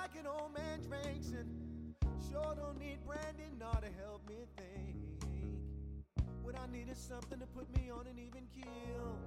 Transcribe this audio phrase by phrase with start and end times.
[0.00, 1.94] like an old man drinks and
[2.30, 2.98] sure don't need
[3.80, 4.96] to help me think.
[6.42, 9.18] What I need is something to put me on an even keel.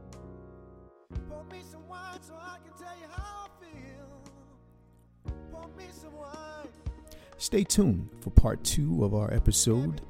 [1.29, 5.33] Pour me some wine so I can tell you how I feel.
[5.51, 6.67] Pour me some wine.
[7.37, 10.01] Stay tuned for part two of our episode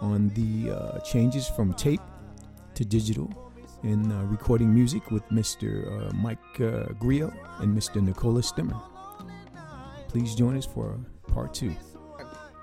[0.00, 2.00] on the uh, changes from tape
[2.74, 3.52] to digital
[3.82, 5.86] in uh, recording music with Mr.
[5.86, 8.02] Uh, Mike uh, Griot and Mr.
[8.02, 8.80] Nicola Stemmer.
[10.10, 11.72] Please join us for part two.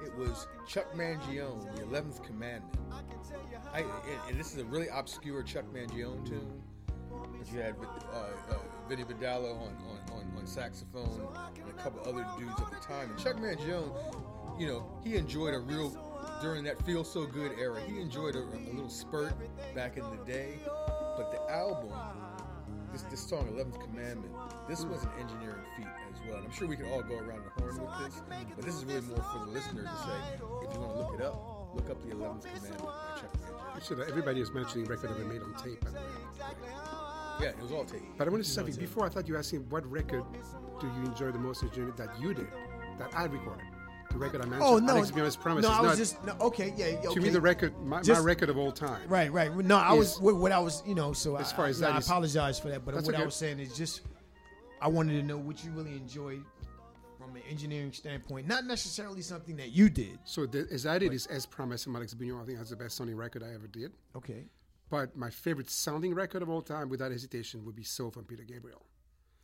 [0.04, 2.78] It was Chuck Mangione, The Eleventh Commandment.
[3.74, 3.86] I,
[4.28, 6.62] and, this is a really obscure Chuck Mangione tune.
[7.10, 7.76] But you had
[8.12, 8.18] uh,
[8.52, 8.58] uh,
[8.90, 9.78] Vinny on, on,
[10.12, 13.12] on, on saxophone and a couple other dudes at the time.
[13.12, 13.96] And Chuck Mangione,
[14.60, 15.98] you know, he enjoyed a real,
[16.42, 19.32] during that Feel So Good era, he enjoyed a, a little spurt
[19.74, 20.60] back in the day.
[21.16, 21.94] But the album,
[22.92, 24.34] this, this song, 11th Commandment,
[24.68, 26.38] this was an engineering feat as well.
[26.38, 28.22] And I'm sure we can all go around the horn with this,
[28.56, 30.20] but this is really more for the listener to say,
[30.64, 33.98] if you want to look it up, look up the 11th Commandment by Chuck Mangione.
[33.98, 35.84] That everybody is mentioning record ever made on tape.
[37.40, 38.02] Yeah, it was all tape.
[38.18, 38.74] But I want to say something.
[38.74, 40.24] Uh, Before I thought you were asking what record
[40.82, 42.48] do you enjoy the most that you did,
[42.98, 43.66] that I recorded.
[44.18, 45.70] The record I mentioned, Oh no, Alex Promises.
[45.70, 46.74] No, I was just no, okay.
[46.76, 49.08] Yeah, yeah, to me the record, my, my record of all time.
[49.08, 49.56] Right, right.
[49.56, 51.14] No, I was what, what I was, you know.
[51.14, 52.84] So As I, far as you know, that I is- apologize for that.
[52.84, 54.02] But what I was saying is just,
[54.82, 56.44] I wanted to know what you really enjoyed
[57.20, 60.18] from an engineering standpoint, not necessarily something that you did.
[60.26, 62.42] So the, as I did is As Promised and Alex Bugnon.
[62.42, 63.92] I think that's the best sounding record I ever did.
[64.16, 64.46] Okay.
[64.90, 68.44] But my favorite sounding record of all time, without hesitation, would be Soul from Peter
[68.44, 68.82] Gabriel.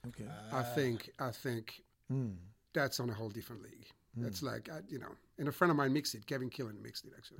[0.07, 0.25] Okay.
[0.51, 2.35] I think I think Mm.
[2.73, 3.87] that's on a whole different league.
[4.15, 6.25] That's like I, you know, and a friend of mine mixed it.
[6.27, 7.39] Kevin Killen mixed it actually.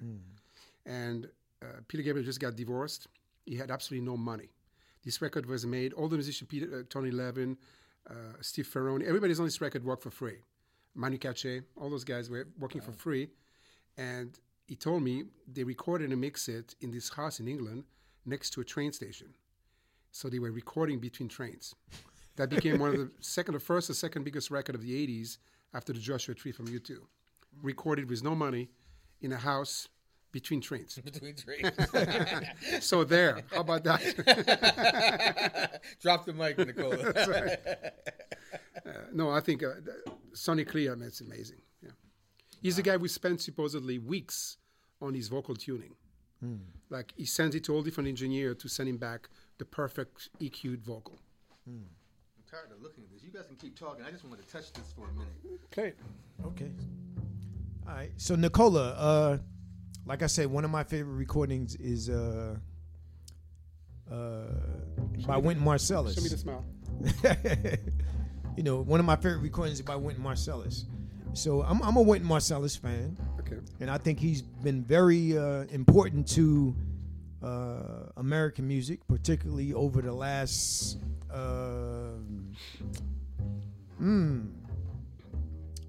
[0.85, 1.29] And
[1.61, 3.07] uh, Peter Gabriel just got divorced.
[3.45, 4.49] He had absolutely no money.
[5.03, 5.93] This record was made.
[5.93, 7.57] All the musicians, Peter, uh, Tony Levin,
[8.09, 10.37] uh, Steve Ferrone, everybody's on this record worked for free.
[10.95, 13.29] Manu Katché, all those guys were working for free.
[13.97, 17.83] And he told me they recorded and mixed it in this house in England
[18.25, 19.33] next to a train station.
[20.11, 21.75] So they were recording between trains.
[22.35, 25.37] That became one of the second or first or second biggest record of the 80s
[25.73, 26.97] after the Joshua Tree from U2.
[27.61, 28.69] Recorded with no money
[29.21, 29.87] in a house
[30.31, 30.95] between trains.
[31.03, 31.71] Between trains.
[32.81, 34.01] So there, how about that?
[36.01, 36.97] Drop the mic, Nicola.
[38.85, 39.73] Uh, no, I think uh,
[40.33, 41.61] Sonny Clear, it's amazing.
[41.81, 41.91] Yeah.
[42.61, 44.57] He's the guy who spent supposedly weeks
[45.01, 45.93] on his vocal tuning.
[46.39, 46.55] Hmm.
[46.89, 49.29] Like he sends it to all different engineers to send him back
[49.59, 51.19] the perfect EQ'd vocal.
[51.67, 51.85] I'm
[52.53, 53.23] tired of looking at this.
[53.23, 54.05] You guys can keep talking.
[54.05, 55.59] I just want to touch this for a minute.
[55.71, 55.93] Okay.
[56.45, 56.71] Okay.
[57.87, 58.11] All right.
[58.17, 59.37] So Nicola, uh,
[60.05, 62.55] like I said, one of my favorite recordings is uh,
[64.11, 64.43] uh,
[65.25, 66.15] by Wynton Marsalis.
[66.15, 66.65] Show me the smile.
[68.57, 70.83] you know, one of my favorite recordings is by Wynton Marsalis.
[71.33, 73.57] So I'm, I'm a Wynton Marsalis fan, Okay.
[73.79, 76.75] and I think he's been very uh, important to
[77.41, 80.99] uh, American music, particularly over the last,
[81.33, 82.11] uh,
[84.01, 84.49] mm,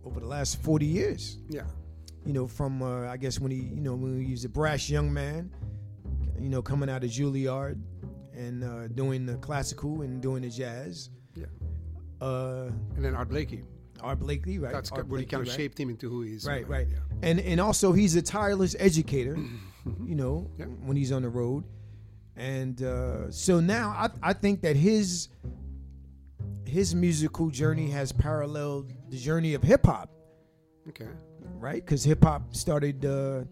[0.04, 1.38] over the last 40 years.
[1.48, 1.62] Yeah.
[2.26, 4.88] You know, from uh, I guess when he, you know, when he was a brash
[4.88, 5.50] young man,
[6.38, 7.78] you know, coming out of Juilliard
[8.34, 11.10] and uh, doing the classical and doing the jazz.
[11.34, 11.46] Yeah.
[12.20, 13.62] Uh, And then Art Blakey.
[14.00, 14.72] Art Blakey, right?
[14.72, 15.56] That's Art what he kind of right?
[15.56, 16.46] shaped him into who he is.
[16.46, 16.86] Right, right.
[16.90, 16.98] Yeah.
[17.22, 19.36] And and also he's a tireless educator,
[20.04, 20.66] you know, Yeah.
[20.84, 21.64] when he's on the road.
[22.36, 25.28] And uh, so now I, I think that his
[26.74, 30.10] his musical journey has paralleled the journey of hip hop,
[30.88, 31.06] Okay.
[31.66, 31.80] right?
[31.84, 33.04] Because hip hop started.
[33.04, 33.44] Uh,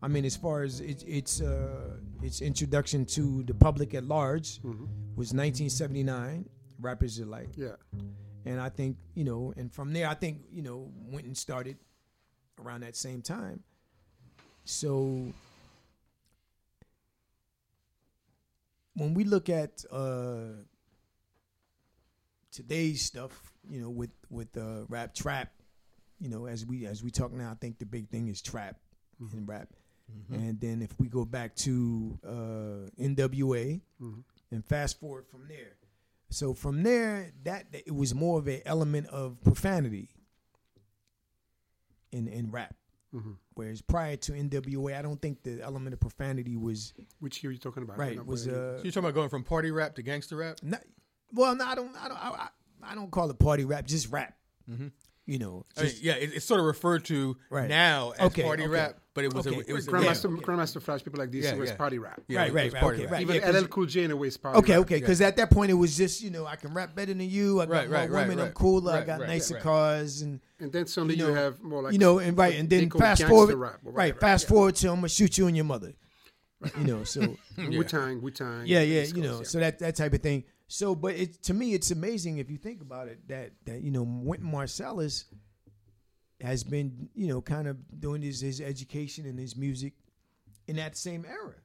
[0.00, 4.58] I mean, as far as it, its uh, its introduction to the public at large
[5.14, 6.48] was 1979.
[6.80, 7.50] Rappers Delight.
[7.56, 7.76] Yeah.
[8.46, 11.76] And I think, you know, and from there, I think, you know, Wynton started
[12.58, 13.60] around that same time.
[14.64, 15.26] So
[18.94, 20.64] when we look at uh,
[22.52, 25.50] today's stuff, you know, with with uh, rap trap,
[26.20, 28.76] you know, as we as we talk now, I think the big thing is trap
[29.32, 29.68] and rap.
[30.30, 33.80] And then if we go back to uh, NWA
[34.50, 35.76] and fast forward from there,
[36.28, 40.10] so from there, that it was more of an element of profanity
[42.12, 42.74] in in rap.
[43.54, 47.52] Whereas prior to NWA, I don't think the element of profanity was Which year are
[47.52, 47.98] you talking about?
[47.98, 48.24] right.
[48.24, 50.56] Was uh, So you're talking about going from party rap to gangster rap?
[50.62, 50.80] not,
[51.34, 52.48] well, no, I don't, I don't, I, I,
[52.92, 54.34] I don't call it party rap, just rap.
[54.70, 54.88] Mm-hmm.
[55.24, 57.68] You know, I mean, just- yeah, it, it's sort of referred to Right.
[57.68, 58.70] now as Okay, party okay.
[58.70, 59.56] rap, but it was Okay.
[59.56, 61.76] a, it was Grandmaster, yeah, Grandmaster Flash, people like this, Yeah, it was yeah.
[61.76, 62.20] party rap.
[62.26, 63.12] yeah, Right, right, right, party okay, rap.
[63.12, 63.22] right.
[63.22, 64.80] Even Yeah, 'cause- LL Cool J in a way is party Okay, rap.
[64.82, 67.20] okay, because at that point it was just you know I can rap better than
[67.30, 67.60] you.
[67.60, 68.38] I got Right, more right, right, women.
[68.40, 68.54] I'm right.
[68.54, 68.92] cooler.
[68.94, 71.92] I got right, nicer cars, and And then suddenly You you, know, have more like
[71.92, 75.08] you know, and right, and then fast forward, rap right, fast forward to I'm gonna
[75.08, 75.92] shoot you and your mother.
[76.78, 78.62] You know, so Wu Tang, Wu Tang.
[78.66, 80.42] yeah, yeah, you know, so that that type of thing.
[80.72, 83.90] So, but it to me, it's amazing if you think about it that that you
[83.90, 85.24] know Wynton Marsalis
[86.40, 89.92] has been you know kind of doing his his education and his music
[90.66, 91.56] in that same era.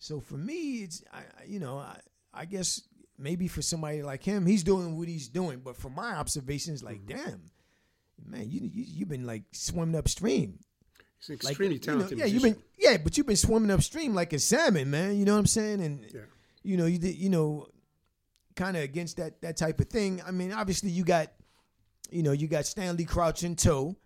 [0.00, 1.96] So for me, it's I, you know I
[2.34, 2.82] I guess
[3.16, 5.60] maybe for somebody like him, he's doing what he's doing.
[5.64, 7.24] But from my observations, like mm-hmm.
[7.24, 7.40] damn,
[8.22, 10.58] man, you, you you've been like swimming upstream.
[11.20, 13.70] He's an Like, extremely you know, talented yeah, you've been yeah, but you've been swimming
[13.70, 15.16] upstream like a salmon, man.
[15.16, 15.80] You know what I'm saying?
[15.80, 16.20] And Yeah.
[16.62, 17.66] you know, you did, you know,
[18.56, 20.22] kind of against that that type of thing.
[20.26, 21.28] I mean, obviously you got,
[22.10, 23.96] you know, you got Stanley Crouch in tow,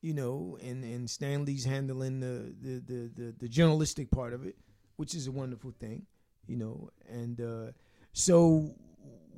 [0.00, 4.56] you know, and and Stanley's handling the the the the, the journalistic part of it,
[4.96, 6.06] which is a wonderful thing,
[6.46, 6.90] you know.
[7.08, 7.72] And uh,
[8.12, 8.74] so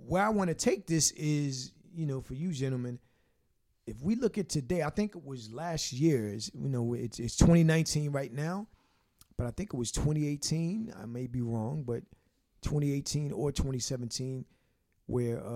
[0.06, 2.98] where I want to take this is, you know, for you gentlemen,
[3.86, 6.28] if we look at today, I think it was last year.
[6.28, 8.66] Is you know, it's it's 2019 right now,
[9.36, 10.92] but I think it was 2018.
[11.00, 12.02] I may be wrong, but
[12.66, 14.44] 2018 or 2017,
[15.06, 15.50] where uh,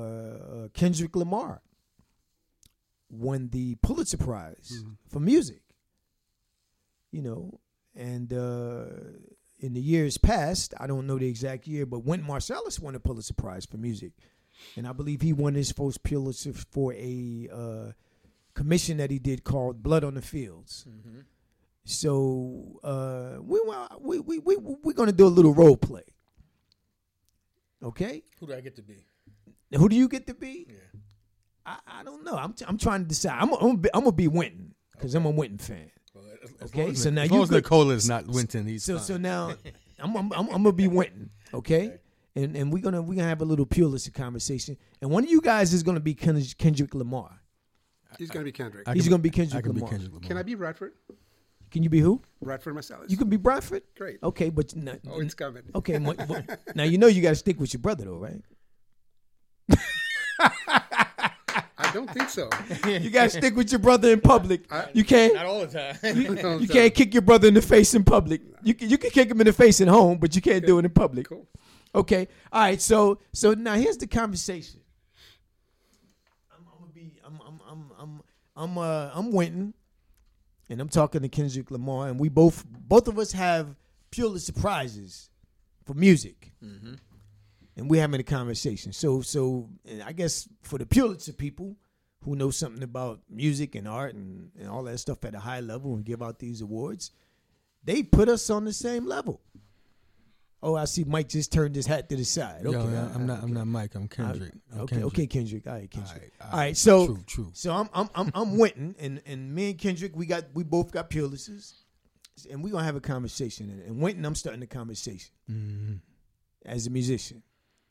[0.65, 1.61] uh, Kendrick Lamar
[3.11, 5.61] won the Pulitzer Prize for music.
[7.11, 7.61] You know,
[7.97, 8.85] and uh,
[9.59, 13.01] in the years past, I don't know the exact year, but when Marsalis won a
[13.01, 14.13] Pulitzer Prize for music,
[14.77, 17.93] and I believe he won his first Pulitzer for a uh,
[18.55, 20.87] commission that he did called Blood on the Fields.
[21.85, 23.61] So uh, we
[23.99, 26.05] we we we we're gonna do a little role play.
[27.83, 29.07] Okay, Who do I get to be?
[29.77, 30.67] who do you get to be?
[30.69, 30.77] Yeah.
[31.65, 32.35] I, I don't know.
[32.37, 33.39] I'm t- I'm trying to decide.
[33.41, 35.91] I'm I'm gonna be, I'm gonna be Wynton because I'm a Wynton fan.
[36.15, 38.27] Well, as, as Okay, as, so now as you long as could- Nicola is not
[38.27, 39.05] Wynton, he's So fine.
[39.05, 39.55] so now
[39.99, 41.31] I'm I'm, I'm, I'm gonna be Wynton.
[41.55, 41.99] Okay.
[42.37, 45.41] And, and we're gonna we're gonna have a little Pulitzer conversation, and one of you
[45.41, 47.41] guys is gonna be Ken- Kendrick Lamar.
[48.19, 48.87] He's gonna be Kendrick.
[48.89, 50.29] I He's gonna be I Kendrick can be Kendrick Lamar.
[50.29, 50.93] Can I be Radford?
[51.71, 52.21] Can you be who?
[52.43, 53.11] Bradford Marsalis.
[53.11, 53.83] You can be Bradford.
[53.97, 54.19] Great.
[54.23, 55.63] Okay, but no, Oh, it's coming.
[55.75, 55.99] okay.
[55.99, 56.43] mo- mo-
[56.75, 58.43] now you know you got to stick with your brother though, right?
[61.83, 62.49] I don't think so.
[62.89, 64.71] You got to stick with your brother in public.
[64.73, 65.35] I- you can't.
[65.35, 65.69] Not all the
[66.03, 66.61] time.
[66.61, 68.43] You can't kick your brother in the face in public.
[68.63, 70.79] You can, you can kick him in the face at home, but you can't do
[70.79, 71.29] it in public.
[71.29, 71.47] Cool.
[71.95, 72.29] Okay.
[72.53, 72.81] All right.
[72.81, 74.81] So so now here's the conversation.
[76.53, 78.23] I'm, I'm gonna be I'm I'm I'm I'm
[78.57, 79.75] I'm uh I'm Wynton,
[80.71, 83.75] and I'm talking to Kendrick Lamar, and we both both of us have
[84.11, 85.29] Pulitzer prizes
[85.85, 86.95] for music, mm-hmm.
[87.77, 88.93] and we're having a conversation.
[88.93, 91.77] So so and I guess for the Pulitzer people
[92.25, 95.61] who know something about music and art and, and all that stuff at a high
[95.61, 97.11] level and give out these awards,
[97.83, 99.41] they put us on the same level.
[100.63, 101.05] Oh, I see.
[101.05, 102.67] Mike just turned his hat to the side.
[102.67, 103.43] Okay, Yo, I'm not.
[103.43, 103.95] I'm not Mike.
[103.95, 104.53] I'm Kendrick.
[104.73, 105.13] I'm okay, Kendrick.
[105.15, 105.67] okay, Kendrick.
[105.67, 106.13] All right, Kendrick.
[106.13, 106.77] All right, All all right, right.
[106.77, 107.51] so True, true.
[107.55, 110.91] so I'm I'm I'm I'm Wynton, and and me and Kendrick, we got we both
[110.93, 111.73] got Pulitzers,
[112.51, 113.71] and we are gonna have a conversation.
[113.71, 115.95] And, and Wynton, I'm starting the conversation Mm-hmm.
[116.67, 117.43] as a musician,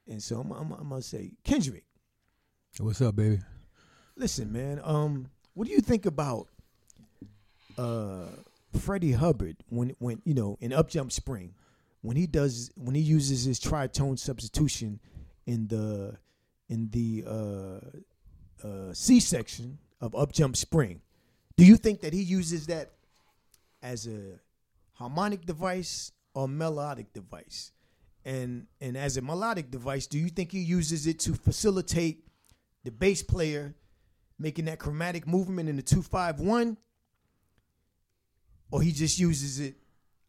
[0.08, 1.86] and so I'm I'm, I'm gonna say Kendrick.
[2.80, 3.40] What's up, baby?
[4.16, 4.80] Listen, man.
[4.84, 6.50] Um, what do you think about
[7.80, 8.28] uh
[8.80, 11.56] Freddie Hubbard when when you know in Up Jump Spring
[12.02, 15.00] when he does when he uses his tritone substitution
[15.46, 16.18] in the
[16.70, 21.02] in the uh, uh, C section of Up Jump Spring?
[21.58, 22.92] Do you think that he uses that
[23.82, 24.40] as a
[24.94, 27.72] harmonic device or melodic device?
[28.24, 32.26] And and as a melodic device, do you think he uses it to facilitate
[32.84, 33.76] the bass player
[34.38, 36.78] making that chromatic movement in the 251
[38.72, 39.76] or he just uses it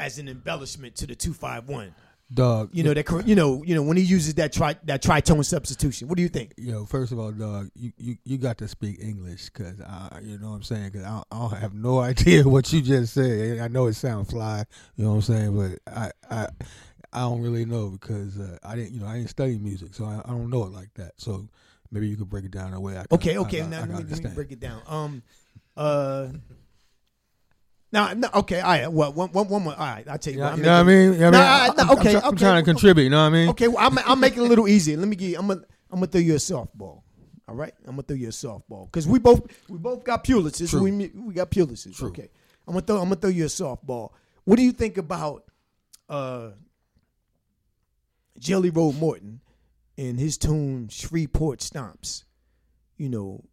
[0.00, 1.94] as an embellishment to the 251
[2.32, 2.70] Dog.
[2.72, 6.06] you know that you know you know when he uses that tri that tritone substitution
[6.06, 9.00] what do you think Yo, first of all, dog, you, you, you got to speak
[9.00, 10.90] English because I, you know what I'm saying?
[10.90, 13.58] Because I, I have no idea what you just said.
[13.58, 14.64] I know it sounds fly,
[14.94, 16.48] you know what I'm saying, but I I,
[17.12, 20.04] I don't really know because uh, I didn't, you know, I didn't study music, so
[20.04, 21.14] I, I don't know it like that.
[21.16, 21.48] So
[21.90, 23.80] maybe you could break it down in a way I can, okay okay I, now
[23.80, 25.22] let, me, let me break it down um
[25.76, 26.28] uh
[27.92, 30.38] now no, okay all right well one, one, one more all right i'll tell you
[30.38, 31.08] You what, you know what I mean?
[31.08, 32.36] I mean, Nah, I, nah, I'm, okay, I'm, try- I'm okay.
[32.44, 33.04] trying to contribute.
[33.04, 33.48] You know what I mean?
[33.50, 34.96] Okay, well, I'm I'm making it a little easier.
[34.96, 35.38] Let me give.
[35.38, 37.02] I'm gonna I'm gonna throw you a softball.
[37.48, 40.70] All right, I'm gonna throw you a softball because we both we both got Pulitzers.
[40.70, 40.82] True.
[40.82, 41.96] We we got Pulitzers.
[41.96, 42.08] True.
[42.10, 42.30] Okay,
[42.68, 44.10] I'm gonna throw I'm gonna throw you a softball.
[44.44, 45.44] What do you think about
[46.08, 46.50] uh
[48.38, 49.40] Jelly Roll Morton
[49.98, 52.24] and his tune Shreveport Stomps?
[52.96, 53.44] You know,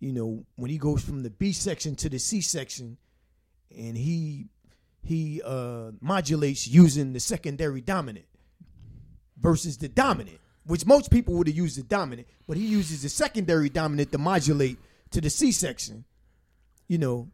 [0.00, 2.98] you know, when he goes from the B section to the C section,
[3.70, 4.46] and he
[5.02, 8.26] he uh, modulates using the secondary dominant
[9.38, 13.08] versus the dominant, which most people would have used the dominant, but he uses the
[13.08, 14.78] secondary dominant to modulate
[15.10, 16.04] to the C section.
[16.88, 17.28] You know,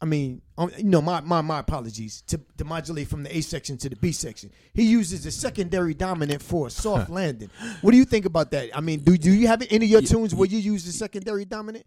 [0.00, 3.40] I mean, um, you know, my, my my apologies to, to modulate from the A
[3.42, 4.50] section to the B section.
[4.72, 7.50] He uses the secondary dominant for a soft landing.
[7.82, 8.70] What do you think about that?
[8.76, 11.44] I mean, do do you have any of your tunes where you use the secondary
[11.44, 11.84] dominant?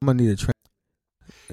[0.00, 0.51] I'm gonna need a.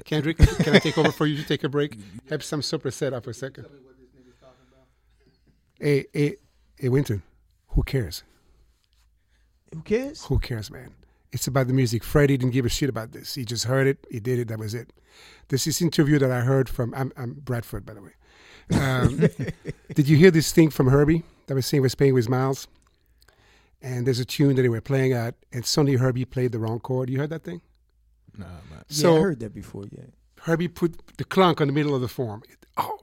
[0.04, 1.98] Kendrick, can I take over for you to take a break?
[2.28, 3.66] Have some super set up for a second.
[5.78, 6.36] Hey, hey,
[6.76, 7.22] hey, Wynton,
[7.68, 8.22] who cares?
[9.74, 10.24] Who cares?
[10.26, 10.94] Who cares, man?
[11.32, 12.02] It's about the music.
[12.02, 13.34] Freddie didn't give a shit about this.
[13.34, 14.04] He just heard it.
[14.10, 14.48] He did it.
[14.48, 14.92] That was it.
[15.48, 16.92] This is interview that I heard from.
[16.94, 18.12] I'm, I'm Bradford, by the way.
[18.72, 19.18] Um,
[19.94, 22.66] did you hear this thing from Herbie that was saying was playing with Miles?
[23.82, 26.80] And there's a tune that they were playing at, and suddenly Herbie played the wrong
[26.80, 27.08] chord.
[27.08, 27.62] You heard that thing?
[28.40, 28.84] Nah, man.
[28.88, 29.84] yeah, I heard that before.
[29.90, 30.04] Yeah,
[30.42, 32.42] Herbie put the clunk on the middle of the form.
[32.48, 32.98] It- oh,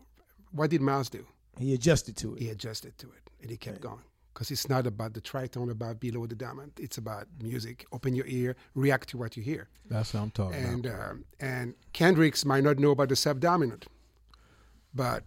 [0.52, 1.26] what did Miles do?
[1.60, 2.42] he adjusted to it.
[2.42, 4.02] He adjusted to it, and he kept going.
[4.34, 6.80] Because it's not about the tritone, about below the dominant.
[6.80, 7.86] It's about music.
[7.92, 9.68] Open your ear, react to what you hear.
[9.90, 11.10] That's what I'm talking And about.
[11.10, 13.88] um, and Kendricks might not know about the subdominant,
[14.94, 15.24] but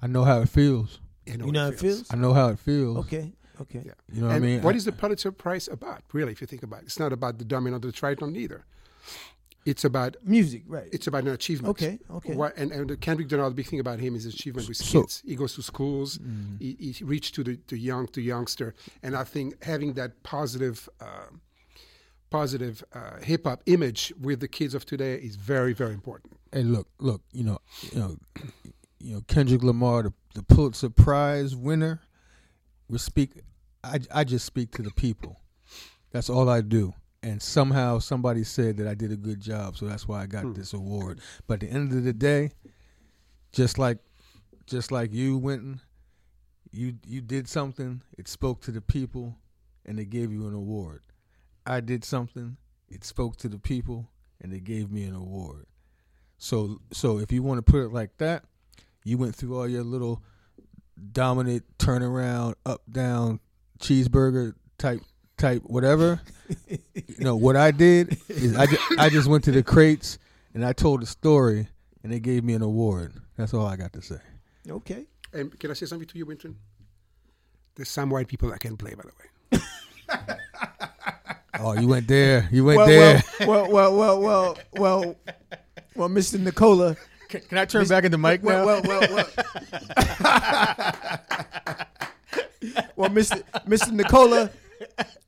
[0.00, 1.00] I know how it feels.
[1.26, 2.06] you know, You know how it feels?
[2.12, 2.98] I know how it feels.
[2.98, 3.82] Okay, okay.
[3.84, 3.92] Yeah.
[4.12, 4.62] You know what I mean?
[4.62, 6.30] What I- is the Pulitzer Prize about, really?
[6.30, 8.64] If you think about it, it's not about the dominant or the tritone either.
[9.66, 10.88] It's about Music, right?
[10.92, 11.70] it's about an achievement.
[11.70, 12.34] Okay, okay.
[12.34, 15.22] What, and and Kendrick Lamar, the big thing about him is achievement with So- kids.
[15.26, 16.18] He goes to schools.
[16.18, 16.56] Mm-hmm.
[16.60, 20.88] He, he reached to the, the young, to youngster, and I think having that positive,
[21.00, 21.30] uh,
[22.30, 26.32] positive uh, hip hop image with the kids of today is very, very important.
[26.52, 27.22] Hey, look, look.
[27.32, 27.58] You know,
[27.92, 28.16] you know,
[29.00, 29.20] you know.
[29.26, 32.00] Kendrick Lamar, the, the Pulitzer Prize winner.
[32.88, 33.30] We speak.
[33.82, 35.40] I I just speak to the people.
[36.12, 36.94] That's all I do.
[37.26, 40.44] And somehow somebody said that I did a good job, so that's why I got
[40.44, 40.52] hmm.
[40.52, 41.18] this award.
[41.48, 42.52] But at the end of the day,
[43.50, 43.98] just like,
[44.64, 45.80] just like you, Wynton,
[46.70, 48.00] you you did something.
[48.16, 49.34] It spoke to the people,
[49.84, 51.02] and they gave you an award.
[51.66, 52.58] I did something.
[52.88, 54.08] It spoke to the people,
[54.40, 55.66] and they gave me an award.
[56.38, 58.44] So so if you want to put it like that,
[59.02, 60.22] you went through all your little
[61.10, 63.40] dominant turnaround, up down
[63.80, 65.00] cheeseburger type
[65.36, 66.20] type whatever.
[66.68, 66.78] you
[67.18, 70.18] know what I did is I just, I just went to the crates
[70.54, 71.68] and I told a story
[72.02, 73.14] and they gave me an award.
[73.36, 74.18] That's all I got to say.
[74.68, 75.06] Okay.
[75.32, 76.56] And can I say something to you, Wynton?
[77.74, 79.62] There's some white people that can play, by the way.
[81.58, 82.48] Oh, you went there.
[82.52, 83.22] You went Well, there.
[83.40, 85.16] well, well, well, well, well, well,
[85.94, 86.38] well, Mr.
[86.38, 86.96] Nicola.
[87.30, 88.64] Can, can I turn back into Mike now?
[88.64, 89.26] Well, well, well, well.
[92.96, 93.42] well, Mr.
[93.66, 93.90] Mr.
[93.92, 94.50] Nicola,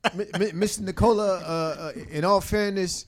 [0.05, 0.81] Mr.
[0.81, 1.39] Nicola.
[1.39, 3.05] Uh, uh, in all fairness,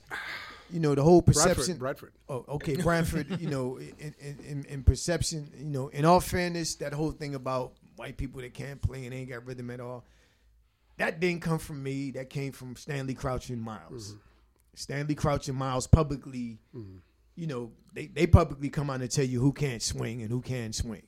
[0.70, 1.76] you know the whole perception.
[1.76, 2.12] Bradford.
[2.28, 2.44] Bradford.
[2.48, 3.40] Oh, okay, Branford.
[3.40, 7.34] You know, in, in, in, in perception, you know, in all fairness, that whole thing
[7.34, 10.04] about white people that can't play and ain't got rhythm at all,
[10.98, 12.12] that didn't come from me.
[12.12, 14.16] That came from Stanley Crouch and Miles.
[14.74, 16.58] Stanley Crouch and Miles publicly,
[17.36, 20.40] you know, they, they publicly come out and tell you who can't swing and who
[20.40, 21.02] can swing.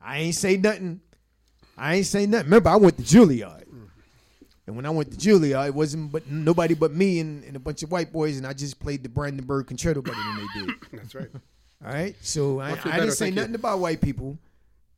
[0.00, 1.00] I ain't say nothing.
[1.78, 2.46] I ain't say nothing.
[2.46, 3.64] Remember, I went to Juilliard.
[4.66, 7.58] And when I went to Juilliard, it wasn't but nobody but me and, and a
[7.58, 10.74] bunch of white boys, and I just played the Brandenburg Concerto better than they did.
[10.92, 11.28] That's right.
[11.84, 13.40] All right, so I, I better, didn't say thank you.
[13.42, 14.38] nothing about white people.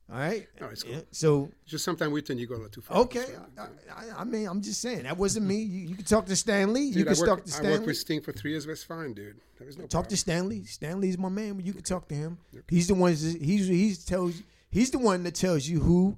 [0.08, 0.92] All right, No, it's cool.
[0.92, 2.98] Yeah, so Just sometimes we Wynton, you go a little too far.
[2.98, 3.24] okay,
[3.58, 5.56] I, I, I mean, I'm just saying that wasn't me.
[5.56, 6.82] You, you can talk to Stanley.
[6.82, 7.72] you can I, talk to I Stanley.
[7.72, 8.66] worked with Sting for three years.
[8.66, 9.34] That's fine, dude.
[9.58, 10.10] There was no Talk problem.
[10.10, 10.64] to Stanley.
[10.66, 11.60] Stanley's my man.
[11.64, 12.38] You can talk to him.
[12.68, 13.10] He's the one.
[13.14, 14.40] He's he's tells.
[14.70, 16.16] He's the one that tells you who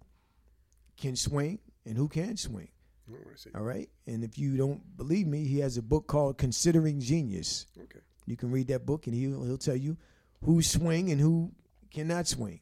[0.99, 2.69] can swing and who can't swing.
[3.11, 3.51] I see.
[3.55, 3.89] All right.
[4.07, 7.67] And if you don't believe me, he has a book called Considering Genius.
[7.85, 8.01] Okay.
[8.27, 9.97] You can read that book, and he'll he'll tell you
[10.45, 11.51] who swing and who
[11.93, 12.61] cannot swing.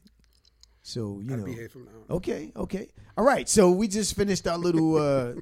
[0.81, 1.45] So you I'll know.
[1.45, 2.15] behave from now on.
[2.17, 2.87] Okay, okay.
[3.17, 3.49] All right.
[3.49, 5.33] So we just finished our little uh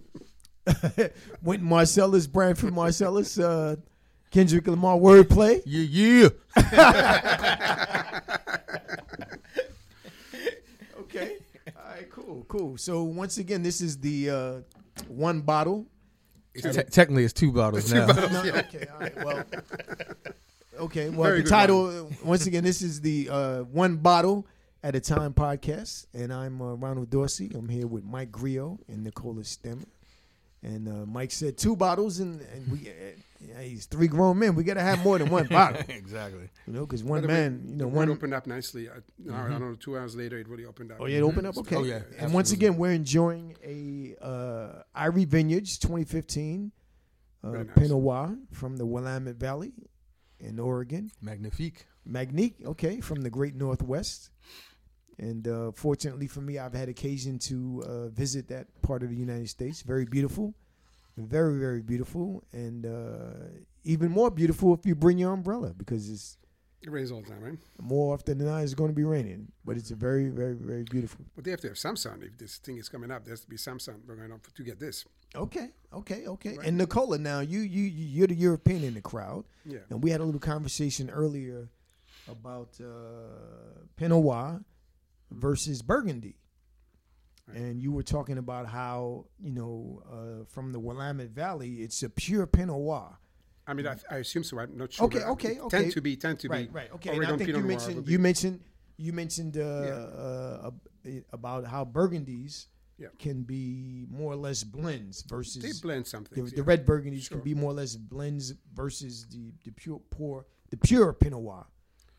[1.43, 3.75] Wynton Marsalis, Branford Marsalis, uh
[4.31, 5.61] Kendrick Lamar wordplay.
[5.65, 8.21] Yeah, yeah.
[10.99, 11.37] Okay.
[11.77, 12.77] All right, cool, cool.
[12.77, 14.53] So once again, this is the uh
[15.07, 15.87] one bottle.
[16.55, 18.07] Te- technically, it's two bottles now.
[18.07, 19.25] No, okay, all right.
[19.25, 19.43] Well
[20.79, 24.45] Okay, well Very the good title once again, this is the uh one bottle
[24.83, 27.51] at a time podcast, and I'm uh, Ronald Dorsey.
[27.55, 29.85] I'm here with Mike Griot and Nicola Stemmer.
[30.65, 32.91] And uh, Mike said two bottles, and, and we, uh,
[33.39, 34.55] yeah, he's three grown men.
[34.55, 36.49] We got to have more than one bottle, exactly.
[36.65, 38.09] you know, because one By the way, man, you know, one.
[38.09, 38.89] opened up nicely.
[38.89, 39.75] I, no, I don't know.
[39.75, 40.97] Two hours later, it really opened up.
[40.99, 41.55] Oh yeah, it opened up.
[41.57, 41.75] Okay.
[41.75, 46.71] Oh, yeah, And once again, we're enjoying a uh, Eyrie Vineyards 2015
[47.43, 47.67] uh, nice.
[47.75, 49.71] Pinot Noir from the Willamette Valley
[50.39, 51.11] in Oregon.
[51.21, 51.85] Magnifique.
[52.09, 54.31] Magnique, okay, from the Great Northwest.
[55.17, 59.15] And uh, fortunately for me, I've had occasion to uh, visit that part of the
[59.15, 59.81] United States.
[59.81, 60.53] Very beautiful,
[61.17, 63.47] very very beautiful, and uh,
[63.83, 66.37] even more beautiful if you bring your umbrella because it's
[66.81, 67.57] It rains all the time, right?
[67.81, 69.47] more often than not it's going to be raining.
[69.63, 71.23] But it's very very very beautiful.
[71.35, 72.21] But they have to have Samsung.
[72.23, 73.97] If this thing is coming up, there has to be Samsung.
[74.05, 75.05] We're going to get this.
[75.33, 76.57] Okay, okay, okay.
[76.57, 76.67] Right.
[76.67, 79.79] And Nicola, now you you you- you're the European in the crowd, Yeah.
[79.89, 81.69] and we had a little conversation earlier
[82.27, 84.61] about uh, Pinot Noir
[85.35, 86.37] versus Burgundy,
[87.47, 87.57] Right.
[87.57, 92.09] and you were talking about how you know uh, from the Willamette Valley, it's a
[92.09, 93.19] pure Pinot Noir.
[93.67, 94.59] I mean, I, I assume so.
[94.59, 95.05] I'm not sure.
[95.05, 95.79] Okay, okay, okay.
[95.81, 96.73] Tend to be, tend to right, be.
[96.73, 96.91] right.
[96.93, 98.59] Okay, and I think Pinot you mentioned you mentioned
[98.97, 100.71] you mentioned uh, uh,
[101.05, 103.09] uh, about how Burgundies Yeah.
[103.19, 106.51] can be more or less blends versus They blend some the, things.
[106.53, 107.37] the red burgundies Sure.
[107.37, 111.67] can be more or less blends versus the the pure poor the pure Pinot Noir.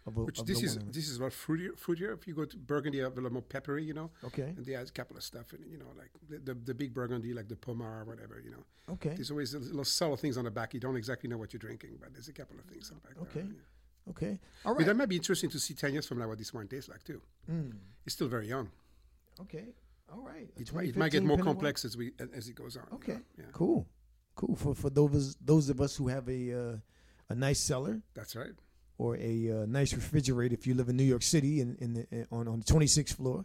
[0.06, 0.94] Of Which of this is Willamette.
[0.94, 1.72] this is a lot fruitier.
[1.76, 2.14] Fruitier.
[2.16, 4.10] If you go to Burgundy, a little more peppery, you know.
[4.24, 6.54] okay And they add a couple of stuff in it, you know, like the, the,
[6.54, 8.64] the big Burgundy, like the Pommard or whatever, you know.
[8.94, 10.74] okay There's always a little subtle things on the back.
[10.74, 13.08] You don't exactly know what you're drinking, but there's a couple of things on the
[13.08, 13.16] back.
[13.34, 13.48] there, Okay.
[13.52, 14.10] yeah.
[14.12, 14.78] okay All right.
[14.78, 16.88] But that might be interesting to see 10 years from now what this wine tastes
[16.88, 17.20] like, too.
[17.50, 17.72] Mm,
[18.04, 18.70] It's still very young.
[19.40, 19.64] okay
[20.12, 22.86] all right It, might- it might get more complex as we as it goes on.
[22.90, 23.12] you Okay.
[23.14, 23.88] know, Yeah, cool
[24.36, 26.76] cool for for those those of us who have a uh,
[27.28, 28.54] a nice cellar that's right.
[28.98, 32.06] Or a uh, nice refrigerator if you live in New York City in, in the,
[32.10, 33.44] in, on on the 26th floor.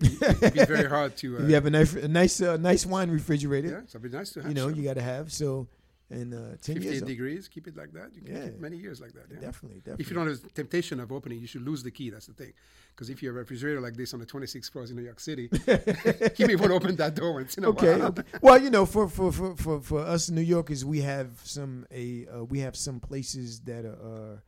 [0.00, 1.38] It'd be very hard to.
[1.38, 4.16] Uh, you have a nice a nice uh, nice wine refrigerator, yeah, so it'd be
[4.16, 4.48] nice to have.
[4.50, 5.66] you know you got to have so
[6.10, 8.14] and uh, 10 years 58 degrees, keep it like that.
[8.14, 8.44] You can Yeah.
[8.44, 9.24] keep many years like that.
[9.28, 9.40] Yeah.
[9.40, 12.10] definitely definitely If you don't have the temptation of opening, you should lose the key.
[12.10, 12.52] That's the thing.
[12.94, 15.18] Because if you have a refrigerator like this on the 26th floor in New York
[15.18, 15.50] City,
[16.36, 18.08] you may want to open that door once in a okay, while.
[18.08, 18.22] okay.
[18.40, 22.26] Well, you know, for, for, for, for, for us New Yorkers, we have some a
[22.28, 24.42] uh, we have some places that are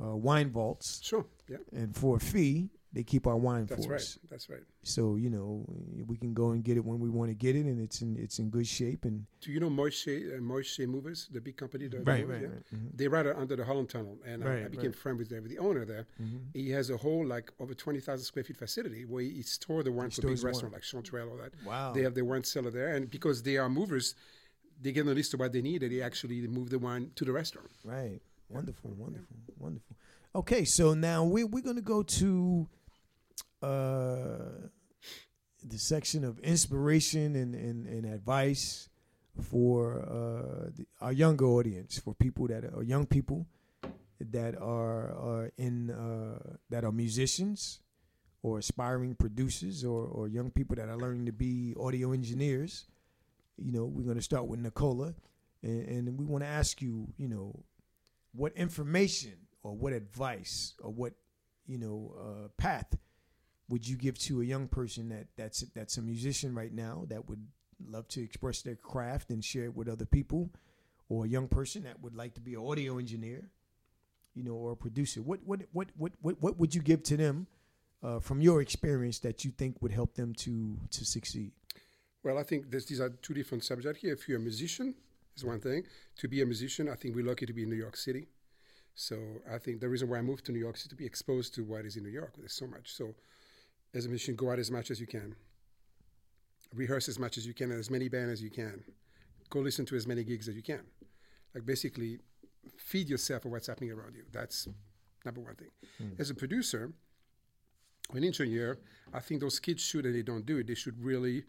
[0.00, 1.26] uh, wine vaults, Sure.
[1.48, 1.58] Yeah.
[1.72, 4.00] and for a fee, they keep our wine That's for right.
[4.00, 4.18] us.
[4.30, 4.60] That's right.
[4.82, 5.64] So you know,
[6.06, 8.16] we can go and get it when we want to get it, and it's in
[8.18, 9.06] it's in good shape.
[9.06, 11.88] And Do you know Moishe, uh, Moishe Movers, the big company?
[11.88, 12.48] Right, right, yeah?
[12.48, 12.62] right.
[12.74, 12.90] Mhm.
[12.94, 14.94] They right under the Holland Tunnel, and I- I, became right.
[14.96, 16.06] friend with the, with the owner there.
[16.20, 16.40] Mhm.
[16.52, 19.92] He has a whole like over twenty thousand square feet facility where he store the
[19.92, 21.52] wine He for big stores restaurants like Chanterelle or that.
[21.64, 21.92] Wow.
[21.94, 24.14] They have their wine cellar there, and because they are movers,
[24.80, 27.24] they get a list of what they need, and they actually move the wine to
[27.24, 27.70] the restaurant.
[27.84, 28.20] Right.
[28.52, 29.96] Wonderful, wonderful, wonderful.
[30.34, 32.68] Okay, so now we we're gonna go to
[33.62, 34.68] uh
[35.64, 38.88] the section of inspiration and, and, and advice
[39.40, 43.46] for uh the, our younger audience, for people that are young people
[44.20, 47.80] that are are in uh that are musicians
[48.42, 52.86] or aspiring producers or, or young people that are learning to be audio engineers.
[53.56, 55.14] You know, we're gonna start with Nicola
[55.62, 57.64] and, and we want to ask you, you know,
[58.34, 61.12] what information or what advice or what
[61.66, 62.96] you know uh, path
[63.68, 67.28] would you give to a young person that that's that's a musician right now that
[67.28, 67.46] would
[67.88, 70.50] love to express their craft and share it with other people,
[71.08, 73.48] or a young person that would like to be an audio engineer,
[74.34, 75.22] you know, or a producer?
[75.22, 77.46] What what what what what, what would you give to them
[78.02, 81.52] uh, from your experience that you think would help them to to succeed?
[82.22, 84.12] Well, I think this, these are two different subjects here.
[84.12, 84.94] If you're a musician,
[85.36, 85.84] is one thing.
[86.18, 88.28] To be a musician, I think we're lucky to be in New York City.
[88.94, 89.16] So
[89.50, 91.64] I think the reason why I moved to New York is to be exposed to
[91.64, 92.34] what is in New York.
[92.36, 92.92] There's so much.
[92.92, 93.14] So
[93.94, 95.34] as a musician, go out as much as you can.
[96.74, 98.82] Rehearse as much as you can as many bands as you can.
[99.50, 100.82] Go listen to as many gigs as you can.
[101.54, 102.18] Like basically,
[102.76, 104.24] feed yourself of what's happening around you.
[104.32, 104.68] That's
[105.24, 105.68] number one thing.
[105.98, 106.20] Hmm.
[106.20, 106.92] As a producer,
[108.12, 108.78] an engineer,
[109.12, 111.44] I think those kids should, and they don't do it, they should really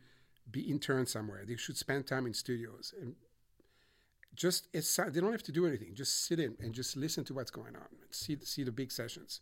[0.52, 1.44] be interns somewhere.
[1.46, 3.16] They should spend time in studios and
[4.36, 5.94] just it's they don't have to do anything.
[5.94, 7.88] Just sit in and just listen to what's going on.
[8.12, 9.42] See see the big sessions.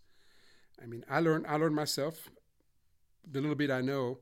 [0.82, 2.30] I mean, I learned I learned myself
[3.30, 4.20] the little bit I know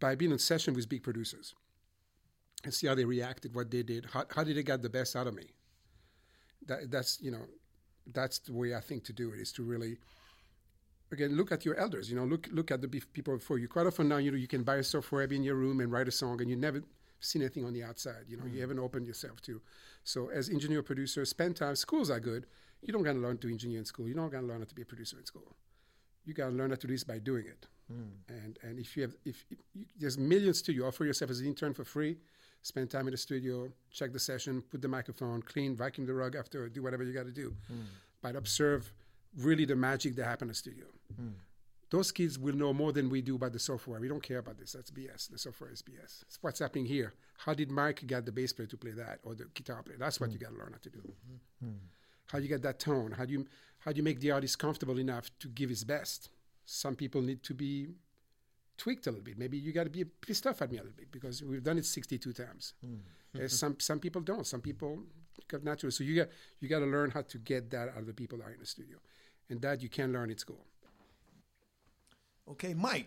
[0.00, 1.54] by being in session with big producers
[2.64, 5.16] and see how they reacted, what they did, how, how did they get the best
[5.16, 5.50] out of me.
[6.66, 7.46] That that's you know
[8.12, 9.98] that's the way I think to do it is to really
[11.10, 12.08] again look at your elders.
[12.08, 13.68] You know, look look at the people before you.
[13.68, 15.90] Quite often now, you know, you can buy a software, be in your room, and
[15.90, 16.82] write a song, and you never
[17.22, 18.24] seen anything on the outside.
[18.28, 18.60] You know, you mm.
[18.60, 19.60] haven't opened yourself to.
[20.04, 21.76] So as engineer producer, spend time.
[21.76, 22.46] Schools are good.
[22.82, 24.08] You don't got to learn to engineer in school.
[24.08, 25.56] You don't got to learn how to be a producer in school.
[26.24, 27.66] You got to learn how to do this by doing it.
[27.92, 28.10] Mm.
[28.28, 31.40] And and if you have if, if you, there's millions to you, offer yourself as
[31.40, 32.18] an intern for free.
[32.62, 36.36] Spend time in the studio, check the session, put the microphone, clean, vacuum the rug
[36.36, 37.56] after, do whatever you got to do.
[37.72, 37.86] Mm.
[38.20, 38.92] But observe
[39.36, 40.84] really the magic that happens in the studio
[41.92, 44.00] those kids will know more than we do about the software.
[44.00, 44.72] We don't care about this.
[44.72, 45.30] That's BS.
[45.30, 46.22] The software is BS.
[46.22, 47.12] It's what's happening here.
[47.44, 49.98] How did Mike get the bass player to play that or the guitar player?
[49.98, 51.02] That's what you got to learn how to do.
[52.30, 53.10] How do you get that tone?
[53.12, 53.46] How do you
[53.80, 56.30] how do you make the artist comfortable enough to give his best?
[56.64, 57.88] Some people need to be
[58.78, 59.36] tweaked a little bit.
[59.36, 61.76] Maybe you got to be pissed off at me a little bit because we've done
[61.76, 62.72] it 62 times.
[63.34, 64.46] Uh, some some people don't.
[64.46, 64.98] Some people
[65.46, 65.92] got natural.
[65.92, 66.28] So you got
[66.60, 68.60] you got to learn how to get that out of the people that are in
[68.60, 68.96] the studio,
[69.50, 70.64] and that you can learn at school.
[72.48, 73.06] Okay, Mike.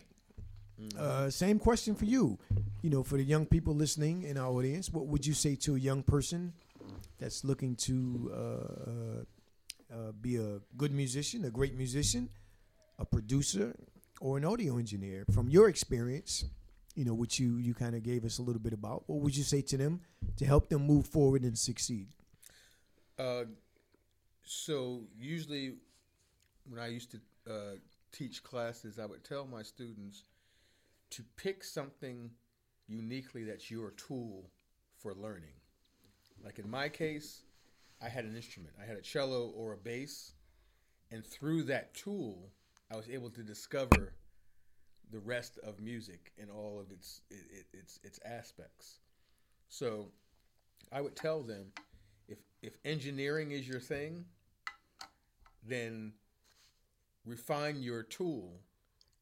[0.98, 2.38] Uh, same question for you.
[2.82, 5.76] You know, for the young people listening in our audience, what would you say to
[5.76, 6.52] a young person
[7.18, 12.28] that's looking to uh, uh, uh, be a good musician, a great musician,
[12.98, 13.74] a producer,
[14.20, 15.24] or an audio engineer?
[15.32, 16.44] From your experience,
[16.94, 19.36] you know, which you you kind of gave us a little bit about, what would
[19.36, 20.00] you say to them
[20.36, 22.08] to help them move forward and succeed?
[23.18, 23.44] Uh,
[24.44, 25.74] so usually,
[26.68, 27.20] when I used to
[27.50, 27.76] uh,
[28.16, 30.24] teach classes, I would tell my students
[31.10, 32.30] to pick something
[32.88, 34.50] uniquely that's your tool
[34.98, 35.54] for learning.
[36.44, 37.42] Like in my case,
[38.02, 38.74] I had an instrument.
[38.80, 40.32] I had a cello or a bass,
[41.10, 42.50] and through that tool,
[42.90, 44.12] I was able to discover
[45.12, 49.00] the rest of music in all of its it, it, its its aspects.
[49.68, 50.10] So,
[50.92, 51.72] I would tell them
[52.28, 54.24] if if engineering is your thing,
[55.66, 56.12] then
[57.26, 58.60] refine your tool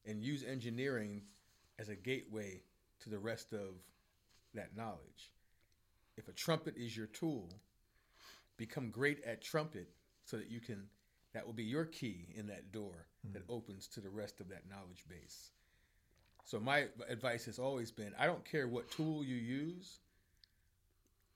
[0.07, 1.23] and use engineering
[1.79, 2.61] as a gateway
[3.01, 3.75] to the rest of
[4.55, 5.33] that knowledge.
[6.17, 7.49] If a trumpet is your tool,
[8.57, 9.88] become great at trumpet
[10.25, 10.85] so that you can
[11.33, 13.53] that will be your key in that door that hmm.
[13.53, 15.51] opens to the rest of that knowledge base.
[16.45, 19.99] So my advice has always been I don't care what tool you use,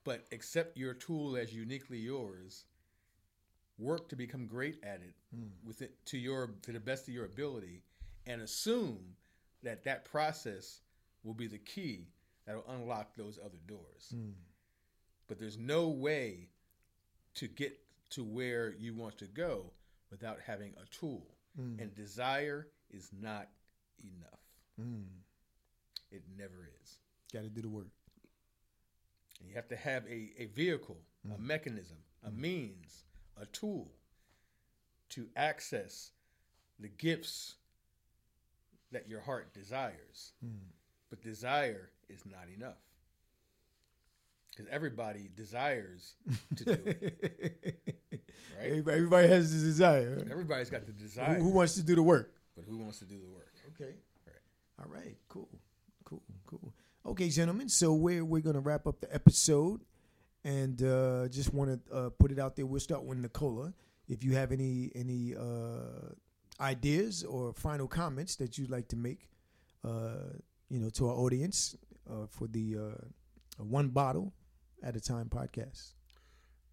[0.05, 2.63] but accept your tool as uniquely yours.
[3.79, 5.47] Work to become great at it hmm.
[5.65, 7.81] with it to your to the best of your ability,
[8.27, 8.99] and assume
[9.63, 10.81] that that process
[11.23, 12.07] will be the key
[12.45, 14.09] that will unlock those other doors.
[14.11, 14.31] Hmm.
[15.27, 16.49] But there's no way
[17.35, 17.79] to get
[18.11, 19.71] to where you want to go
[20.11, 21.79] without having a tool, hmm.
[21.79, 23.47] and desire is not
[24.03, 24.39] enough.
[26.11, 26.97] It never is.
[27.31, 27.87] Got to do the work.
[29.39, 30.97] And you have to have a, a vehicle,
[31.33, 33.03] a mechanism, a means,
[33.41, 33.91] a tool
[35.09, 36.11] to access
[36.79, 37.55] the gifts
[38.91, 40.31] that your heart desires.
[40.43, 40.69] Hmm.
[41.09, 42.77] But desire is not enough.
[44.51, 46.13] Because everybody desires
[46.57, 47.79] to do it.
[48.57, 48.71] Right?
[48.71, 50.27] Everybody, everybody has the desire.
[50.29, 52.33] Everybody's got the desire, who wants to do the work?
[52.59, 53.53] but who wants to do the work?
[53.75, 53.93] Okay.
[54.79, 55.15] All right.
[55.29, 55.47] Cool.
[56.03, 56.21] Cool.
[56.45, 56.73] Cool.
[57.05, 57.69] Okay, gentlemen.
[57.69, 59.81] So we're we're gonna wrap up the episode,
[60.43, 62.65] and uh, just want to uh, put it out there.
[62.65, 63.73] We'll start with Nicola.
[64.07, 66.13] If you have any any uh,
[66.59, 69.29] ideas or final comments that you'd like to make,
[69.83, 70.33] uh,
[70.69, 71.75] you know, to our audience
[72.09, 74.33] uh, for the uh, one bottle
[74.83, 75.93] at a time podcast.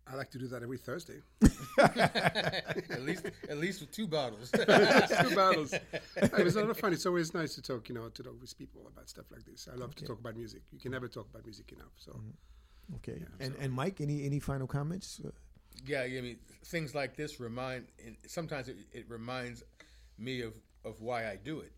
[0.08, 1.20] I like to do that every Thursday.
[1.78, 4.50] at least, at least with two bottles.
[4.54, 5.72] Two bottles.
[6.14, 6.92] Hey, it's a lot of fun.
[6.92, 9.68] It's always nice to talk, you know, to talk with people about stuff like this.
[9.70, 10.62] I love to talk about music.
[10.70, 11.92] You can never talk about music enough.
[11.96, 12.20] So
[12.96, 13.18] Okay.
[13.20, 15.20] Yeah, and so- and Mike, any any final comments?
[15.24, 15.30] Uh,
[15.84, 17.86] yeah, I mean, things like this remind.
[18.26, 19.62] Sometimes it, it reminds
[20.18, 21.72] me of of why I do it.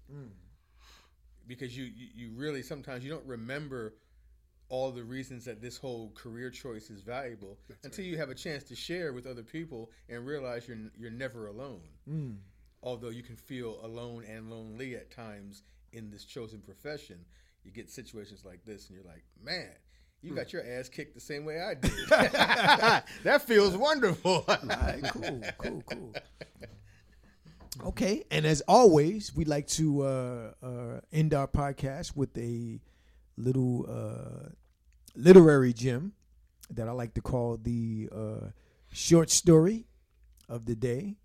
[1.46, 3.94] Because you, you you really sometimes you don't remember
[4.68, 8.64] all the reasons that this whole career choice is valuable until you have a chance
[8.64, 11.80] to share with other people and realize you're you're never alone.
[12.82, 17.24] Although you can feel alone and lonely at times in this chosen profession,
[17.64, 19.70] you get situations like this and you're like, man.
[20.22, 21.92] You got your ass kicked the same way I did.
[23.22, 24.44] that feels wonderful.
[24.48, 26.14] All right, cool, cool, cool.
[27.84, 32.80] Okay, and as always, we like to uh, uh, end our podcast with a
[33.36, 34.48] little uh,
[35.14, 36.12] literary gem
[36.70, 38.48] that I like to call the uh,
[38.92, 39.86] short story
[40.48, 41.16] of the day.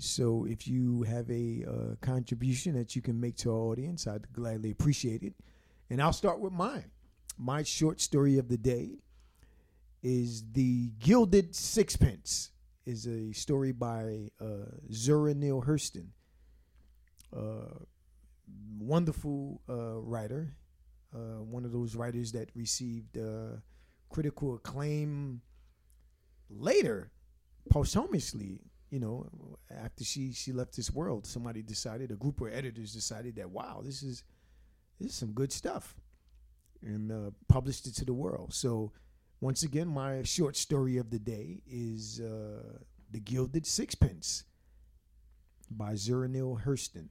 [0.00, 4.32] So, if you have a uh, contribution that you can make to our audience, I'd
[4.32, 5.34] gladly appreciate it.
[5.90, 6.90] And I'll start with mine.
[7.38, 8.98] My short story of the day
[10.02, 12.50] is the Gilded Sixpence.
[12.84, 16.06] is a story by uh, Zora Neale Hurston,
[17.36, 17.84] uh,
[18.78, 20.54] wonderful uh, writer,
[21.14, 23.60] uh, one of those writers that received uh,
[24.08, 25.40] critical acclaim
[26.50, 27.12] later,
[27.70, 28.62] posthumously.
[28.90, 29.28] You know,
[29.70, 33.82] after she she left this world, somebody decided, a group of editors decided that wow,
[33.84, 34.24] this is
[34.98, 35.94] this is some good stuff,
[36.82, 38.52] and uh, published it to the world.
[38.52, 38.92] So
[39.40, 42.78] once again, my short story of the day is uh,
[43.10, 44.44] The Gilded Sixpence
[45.70, 47.08] by Zora Neale Hurston.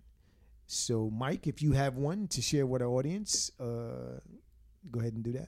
[0.65, 4.19] So, Mike, if you have one to share with our audience, uh,
[4.91, 5.47] go ahead and do that.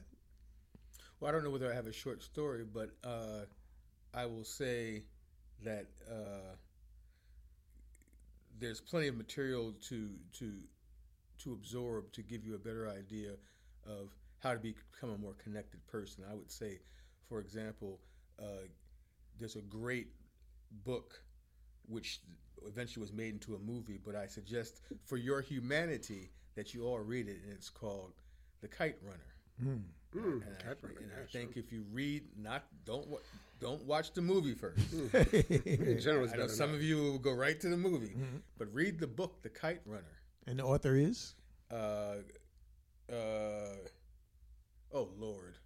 [1.20, 3.44] Well, I don't know whether I have a short story, but uh,
[4.14, 5.02] I will say
[5.62, 6.56] that uh,
[8.58, 10.52] there's plenty of material to to
[11.42, 13.32] to absorb to give you a better idea
[13.90, 16.24] of how to become a more connected person.
[16.30, 16.80] I would say,
[17.28, 18.00] for example,
[18.38, 18.66] uh,
[19.38, 20.08] there's a great
[20.84, 21.22] book
[21.88, 22.20] which
[22.66, 26.98] eventually was made into a movie, but I suggest for your humanity that you all
[27.00, 28.12] read it, and it's called
[28.60, 29.32] The Kite Runner.
[29.62, 29.82] Mm,
[30.14, 33.18] And, I, and I think if you read, not don't wa-
[33.60, 34.80] don't watch the movie first.
[35.66, 36.76] In general, I know some not.
[36.76, 38.14] of you will go right to the movie,
[38.58, 40.16] but read the book, The Kite Runner.
[40.46, 41.34] And the author is?
[41.70, 42.16] Uh,
[43.12, 43.76] uh,
[44.92, 45.56] oh Lord,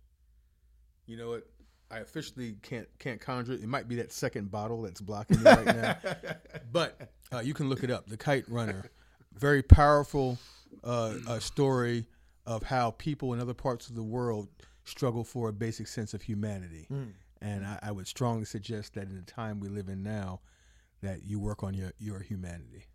[1.06, 1.46] you know what?
[1.90, 3.62] I officially can't can't conjure it.
[3.62, 5.96] It might be that second bottle that's blocking me right now,
[6.72, 8.08] but uh, you can look it up.
[8.08, 8.90] The Kite Runner,
[9.34, 10.38] very powerful
[10.82, 12.06] uh, story
[12.46, 14.48] of how people in other parts of the world
[14.84, 16.86] struggle for a basic sense of humanity.
[17.40, 20.40] And I, I would strongly suggest that in the time we live in now,
[21.02, 22.86] that you work on your your humanity.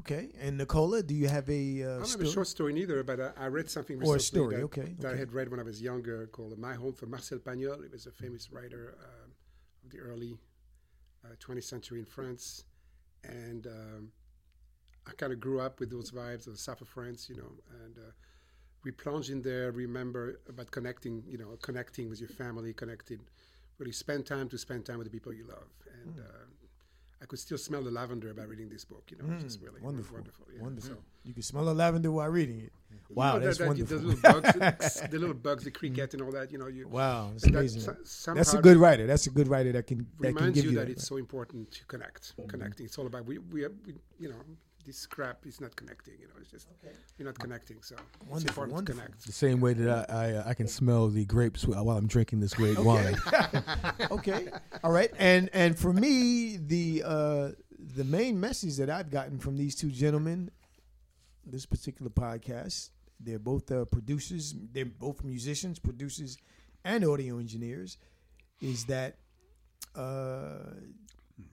[0.00, 0.30] Okay.
[0.40, 3.20] And Nicola, do you have a uh, I don't have a short story neither, but
[3.20, 5.60] I, I read something Or a recently story, that, okay, that I had read when
[5.60, 7.82] I was younger called My Home for Marcel Pagnol.
[7.82, 9.30] He was a famous writer um
[9.84, 10.38] of the early
[11.24, 12.64] uh, 20th century in France.
[13.24, 14.12] And um,
[15.06, 17.52] I kind of grew up with those vibes of the south of France, you know,
[17.84, 18.12] and uh,
[18.84, 23.20] we plunged in there, remember about connecting, you know, connecting with your family, connected,
[23.78, 25.68] really spend time to spend time with the people you love.
[26.02, 26.20] And Hmm.
[26.20, 26.44] uh,
[27.22, 29.66] I could still smell the lavender by reading this book, you know, which is mm,
[29.66, 30.16] really wonderful.
[30.16, 30.46] wonderful.
[30.54, 30.62] yeah.
[30.62, 30.94] Wonderful.
[30.94, 32.72] So- You can smell the lavender while reading it.
[33.10, 33.98] Wow, you know, that's that, that, wonderful.
[33.98, 36.50] The little bugs, the little bugs, the cricket, and all that.
[36.52, 36.88] You know, you.
[36.88, 37.96] wow, that's amazing.
[38.04, 39.06] somehow That's a good writer.
[39.06, 40.92] That's a good writer that can that can Reminds give you that that.
[40.92, 42.32] it's so important to connect.
[42.48, 42.86] Connecting.
[42.86, 44.36] It's all about we, we, we you know
[44.84, 46.14] this crap is not connecting.
[46.20, 46.68] You know, it's just
[47.18, 47.78] you're not connecting.
[47.82, 49.02] So it's Wonderful, important wonderful.
[49.02, 49.26] to connect.
[49.26, 52.40] The same way that I I, uh, I can smell the grapes while I'm drinking
[52.40, 53.16] this great wine.
[54.10, 54.48] okay.
[54.82, 55.10] All right.
[55.18, 57.48] And and for me, the uh
[57.96, 60.50] the main message that I've gotten from these two gentlemen,
[61.46, 64.54] this particular podcast, they're both uh, producers.
[64.72, 66.38] They're both musicians, producers,
[66.84, 67.98] and audio engineers.
[68.60, 69.16] Is that
[69.96, 70.74] uh,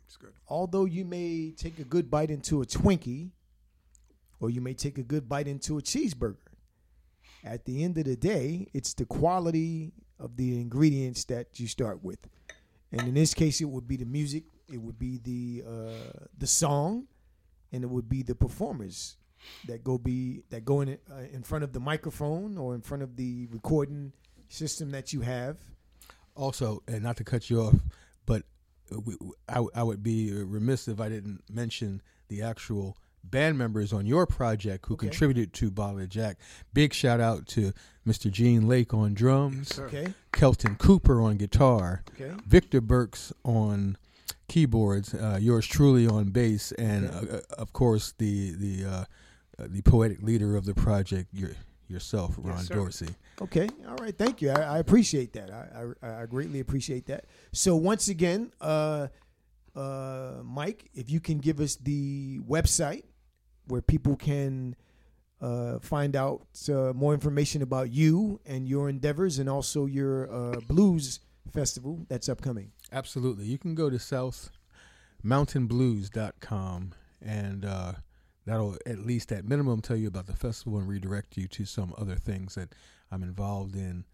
[0.06, 0.34] It's good.
[0.48, 3.32] although you may take a good bite into a Twinkie,
[4.40, 6.38] or you may take a good bite into a cheeseburger,
[7.44, 12.04] at the end of the day, it's the quality of the ingredients that you start
[12.04, 12.20] with.
[12.92, 16.48] And in this case, it would be the music, it would be the uh, the
[16.48, 17.08] song,
[17.72, 19.18] and it would be the performers
[19.68, 23.04] that go be that go in uh, in front of the microphone or in front
[23.04, 24.14] of the recording
[24.50, 25.58] system that you have.
[26.36, 28.07] Also, and not to cut you off, but we,
[29.50, 34.26] I, I would be remiss if I didn't mention the actual band members on your
[34.26, 35.08] project who Okay.
[35.08, 36.38] contributed to Bottle of Jack.
[36.74, 37.74] Big shout out to
[38.08, 38.32] Mr.
[38.32, 39.78] Gene Lake on drums.
[39.80, 43.98] Okay, Kelton Cooper on guitar, okay, Victor Burks on
[44.48, 49.04] keyboards, uh, yours truly on bass, and uh, uh, of course the the uh,
[49.60, 51.52] uh, the poetic leader of the project, your,
[51.90, 52.76] yourself, Ron sir.
[52.76, 53.10] Dorsey.
[53.42, 53.70] okay.
[53.88, 54.52] All right, thank you.
[54.52, 55.52] I, I appreciate that.
[55.52, 57.26] I, I I greatly appreciate that.
[57.52, 59.08] So once again, uh,
[59.76, 63.04] uh, Mike, if you can give us the website
[63.68, 64.76] where people can
[65.42, 70.60] uh, find out uh, more information about you and your endeavors, and also your uh,
[70.68, 71.20] blues
[71.54, 72.72] festival that's upcoming.
[72.92, 73.46] Absolutely.
[73.46, 77.94] You can go to southmountainblues.com and uh,
[78.48, 81.94] that'll at least at minimum tell you about the festival and redirect you to some
[81.98, 82.74] other things that
[83.12, 84.06] I'm involved in.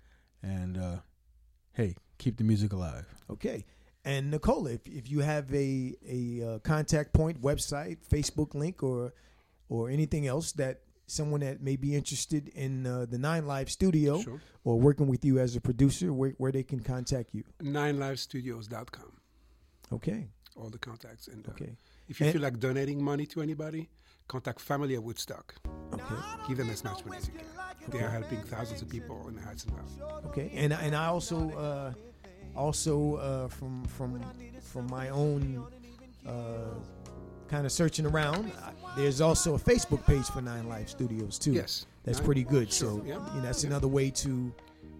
[0.41, 0.97] And uh,
[1.73, 3.05] hey, keep the music alive.
[3.29, 3.63] Okay.
[4.05, 9.13] And Nicola, if, if you have a a uh, contact point, website, Facebook link, or
[9.69, 14.19] or anything else that someone that may be interested in uh, the Nine Live Studio
[14.21, 14.41] Sure.
[14.63, 17.43] or working with you as a producer, where, where they can contact you.
[17.61, 19.11] NineLiveStudios.com.
[19.91, 20.27] Okay.
[20.55, 21.27] All the contacts.
[21.27, 21.75] And uh, Okay.
[22.07, 23.89] if you And- feel like donating money to anybody,
[24.27, 25.55] contact Family of Woodstock.
[25.93, 26.15] Okay.
[26.47, 27.45] Give them as much money as you can.
[27.89, 30.11] They are helping thousands of people in the Hudson Valley.
[30.27, 30.51] Okay.
[30.55, 31.93] And and I also uh,
[32.55, 34.21] also uh, from from
[34.61, 35.65] from my own
[36.27, 36.31] uh,
[37.49, 41.51] kind of searching around, uh, there's also a Facebook page for Nine Lives Studios too.
[41.53, 41.85] Yes.
[42.05, 42.71] That's Nine- pretty good.
[42.71, 43.13] sure, So yeah.
[43.35, 44.53] you know, that's another way to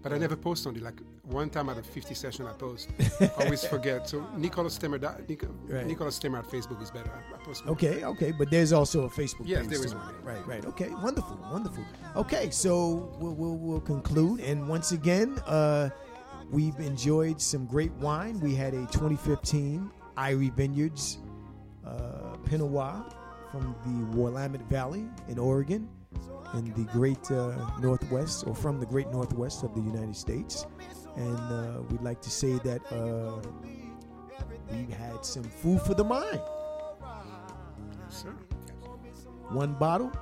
[0.04, 0.82] But I never post on it.
[0.82, 2.90] Like one time out of 50 sessions I post,
[3.38, 4.06] always forget.
[4.08, 5.86] So Nicolas Stemmer, dot- Nic- Right.
[5.86, 7.10] Nicolas Stemmer at Facebook is better.
[7.10, 7.72] I, I post more.
[7.72, 9.70] Okay, okay, but there's also a Facebook Yes, page.
[9.70, 10.14] there is one.
[10.22, 10.64] Right, right.
[10.66, 11.82] Okay, wonderful, wonderful.
[12.16, 15.88] Okay, so we'll we'll, we'll conclude, and once again, uh,
[16.50, 18.38] we've enjoyed some great wine.
[18.40, 21.18] We had a 2015 Eyrie Vineyards
[21.86, 23.04] uh, Pinot Noir
[23.50, 25.88] from the Willamette Valley in Oregon,
[26.54, 30.66] in the great uh, Northwest, or from the great Northwest of the United States.
[31.16, 33.40] And uh, we'd like to say that uh,
[34.70, 36.40] we've had some food for the mind.
[39.50, 40.12] One bottle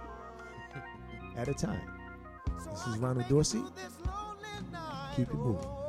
[1.37, 1.81] at a time.
[2.71, 3.63] This is Ronald Dorsey.
[5.17, 5.82] Keep it moving.